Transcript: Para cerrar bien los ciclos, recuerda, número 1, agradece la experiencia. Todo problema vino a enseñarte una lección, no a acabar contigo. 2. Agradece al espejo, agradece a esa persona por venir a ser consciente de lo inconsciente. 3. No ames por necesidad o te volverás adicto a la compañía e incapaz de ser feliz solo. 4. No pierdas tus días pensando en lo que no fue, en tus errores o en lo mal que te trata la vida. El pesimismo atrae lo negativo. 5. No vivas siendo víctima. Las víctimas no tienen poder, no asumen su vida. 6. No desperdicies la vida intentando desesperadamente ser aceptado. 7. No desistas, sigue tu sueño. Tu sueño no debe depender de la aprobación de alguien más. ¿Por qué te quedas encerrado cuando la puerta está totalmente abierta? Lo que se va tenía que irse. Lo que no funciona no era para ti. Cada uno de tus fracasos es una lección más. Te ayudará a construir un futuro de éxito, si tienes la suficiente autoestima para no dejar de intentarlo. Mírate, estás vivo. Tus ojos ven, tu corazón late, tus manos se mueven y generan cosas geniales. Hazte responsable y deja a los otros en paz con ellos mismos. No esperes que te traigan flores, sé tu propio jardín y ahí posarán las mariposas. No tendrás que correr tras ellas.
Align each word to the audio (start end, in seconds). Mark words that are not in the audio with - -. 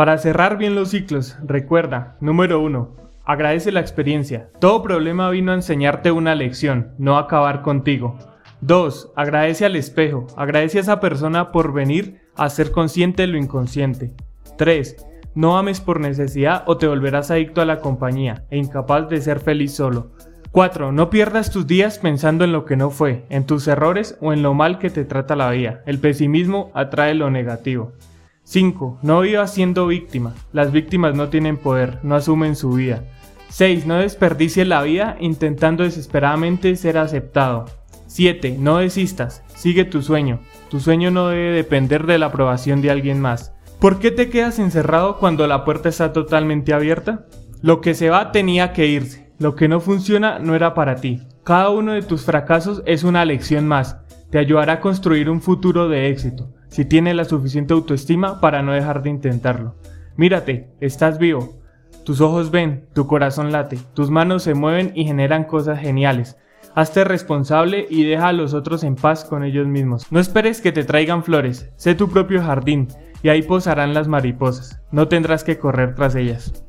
Para 0.00 0.16
cerrar 0.16 0.56
bien 0.56 0.74
los 0.74 0.92
ciclos, 0.92 1.36
recuerda, 1.44 2.16
número 2.20 2.58
1, 2.60 2.96
agradece 3.26 3.70
la 3.70 3.80
experiencia. 3.80 4.48
Todo 4.58 4.82
problema 4.82 5.28
vino 5.28 5.52
a 5.52 5.56
enseñarte 5.56 6.10
una 6.10 6.34
lección, 6.34 6.94
no 6.96 7.18
a 7.18 7.20
acabar 7.20 7.60
contigo. 7.60 8.16
2. 8.62 9.12
Agradece 9.14 9.66
al 9.66 9.76
espejo, 9.76 10.26
agradece 10.38 10.78
a 10.78 10.80
esa 10.80 11.00
persona 11.00 11.52
por 11.52 11.74
venir 11.74 12.22
a 12.34 12.48
ser 12.48 12.70
consciente 12.70 13.24
de 13.24 13.28
lo 13.28 13.36
inconsciente. 13.36 14.14
3. 14.56 14.96
No 15.34 15.58
ames 15.58 15.82
por 15.82 16.00
necesidad 16.00 16.64
o 16.66 16.78
te 16.78 16.86
volverás 16.86 17.30
adicto 17.30 17.60
a 17.60 17.66
la 17.66 17.80
compañía 17.80 18.46
e 18.48 18.56
incapaz 18.56 19.06
de 19.10 19.20
ser 19.20 19.38
feliz 19.38 19.74
solo. 19.74 20.12
4. 20.52 20.90
No 20.90 21.10
pierdas 21.10 21.52
tus 21.52 21.68
días 21.68 22.00
pensando 22.00 22.42
en 22.44 22.50
lo 22.50 22.64
que 22.64 22.74
no 22.74 22.90
fue, 22.90 23.24
en 23.30 23.46
tus 23.46 23.68
errores 23.68 24.18
o 24.20 24.32
en 24.32 24.42
lo 24.42 24.52
mal 24.52 24.80
que 24.80 24.90
te 24.90 25.04
trata 25.04 25.36
la 25.36 25.48
vida. 25.50 25.82
El 25.86 26.00
pesimismo 26.00 26.72
atrae 26.74 27.14
lo 27.14 27.30
negativo. 27.30 27.92
5. 28.42 28.98
No 29.02 29.20
vivas 29.20 29.54
siendo 29.54 29.86
víctima. 29.86 30.34
Las 30.52 30.72
víctimas 30.72 31.14
no 31.14 31.28
tienen 31.28 31.56
poder, 31.56 32.00
no 32.02 32.16
asumen 32.16 32.56
su 32.56 32.72
vida. 32.72 33.04
6. 33.50 33.86
No 33.86 33.98
desperdicies 33.98 34.66
la 34.66 34.82
vida 34.82 35.16
intentando 35.20 35.84
desesperadamente 35.84 36.74
ser 36.74 36.98
aceptado. 36.98 37.66
7. 38.08 38.56
No 38.58 38.78
desistas, 38.78 39.44
sigue 39.54 39.84
tu 39.84 40.02
sueño. 40.02 40.40
Tu 40.68 40.80
sueño 40.80 41.12
no 41.12 41.28
debe 41.28 41.52
depender 41.52 42.06
de 42.06 42.18
la 42.18 42.26
aprobación 42.26 42.82
de 42.82 42.90
alguien 42.90 43.20
más. 43.20 43.54
¿Por 43.78 44.00
qué 44.00 44.10
te 44.10 44.30
quedas 44.30 44.58
encerrado 44.58 45.18
cuando 45.18 45.46
la 45.46 45.64
puerta 45.64 45.88
está 45.88 46.12
totalmente 46.12 46.72
abierta? 46.72 47.26
Lo 47.62 47.80
que 47.80 47.94
se 47.94 48.10
va 48.10 48.32
tenía 48.32 48.72
que 48.72 48.88
irse. 48.88 49.29
Lo 49.40 49.56
que 49.56 49.68
no 49.68 49.80
funciona 49.80 50.38
no 50.38 50.54
era 50.54 50.74
para 50.74 50.96
ti. 50.96 51.22
Cada 51.44 51.70
uno 51.70 51.94
de 51.94 52.02
tus 52.02 52.26
fracasos 52.26 52.82
es 52.84 53.04
una 53.04 53.24
lección 53.24 53.66
más. 53.66 53.96
Te 54.28 54.38
ayudará 54.38 54.74
a 54.74 54.80
construir 54.80 55.30
un 55.30 55.40
futuro 55.40 55.88
de 55.88 56.10
éxito, 56.10 56.52
si 56.68 56.84
tienes 56.84 57.16
la 57.16 57.24
suficiente 57.24 57.72
autoestima 57.72 58.38
para 58.38 58.60
no 58.60 58.72
dejar 58.72 59.02
de 59.02 59.08
intentarlo. 59.08 59.76
Mírate, 60.14 60.68
estás 60.80 61.18
vivo. 61.18 61.58
Tus 62.04 62.20
ojos 62.20 62.50
ven, 62.50 62.84
tu 62.92 63.06
corazón 63.06 63.50
late, 63.50 63.78
tus 63.94 64.10
manos 64.10 64.42
se 64.42 64.52
mueven 64.52 64.92
y 64.94 65.06
generan 65.06 65.44
cosas 65.44 65.80
geniales. 65.80 66.36
Hazte 66.74 67.04
responsable 67.04 67.86
y 67.88 68.04
deja 68.04 68.28
a 68.28 68.34
los 68.34 68.52
otros 68.52 68.84
en 68.84 68.94
paz 68.94 69.24
con 69.24 69.42
ellos 69.42 69.66
mismos. 69.66 70.06
No 70.12 70.20
esperes 70.20 70.60
que 70.60 70.70
te 70.70 70.84
traigan 70.84 71.24
flores, 71.24 71.72
sé 71.76 71.94
tu 71.94 72.10
propio 72.10 72.42
jardín 72.42 72.88
y 73.22 73.30
ahí 73.30 73.40
posarán 73.40 73.94
las 73.94 74.06
mariposas. 74.06 74.82
No 74.92 75.08
tendrás 75.08 75.44
que 75.44 75.58
correr 75.58 75.94
tras 75.94 76.14
ellas. 76.14 76.62